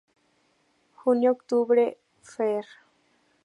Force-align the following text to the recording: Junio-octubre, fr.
Junio-octubre, 1.01 1.85
fr. 2.23 2.65